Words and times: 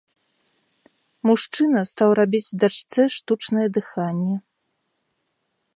Мужчына 1.29 1.81
стаў 1.91 2.09
рабіць 2.21 2.55
дачцэ 2.65 3.01
штучнае 3.17 3.67
дыханне. 3.79 4.35